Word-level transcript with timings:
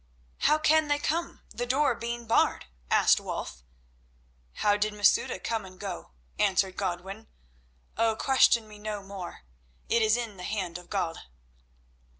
"How 0.39 0.57
can 0.57 0.87
they 0.87 0.97
come, 0.97 1.41
the 1.51 1.67
door 1.67 1.93
being 1.93 2.25
barred?" 2.25 2.65
asked 2.89 3.19
Wulf. 3.19 3.61
"How 4.53 4.75
did 4.75 4.93
Masouda 4.95 5.37
come 5.39 5.63
and 5.63 5.79
go?" 5.79 6.09
answered 6.39 6.75
Godwin. 6.75 7.27
"Oh, 7.97 8.15
question 8.15 8.67
me 8.67 8.79
no 8.79 9.03
more; 9.03 9.41
it 9.89 10.01
is 10.01 10.17
in 10.17 10.37
the 10.37 10.43
hand 10.43 10.79
of 10.79 10.89
God." 10.89 11.19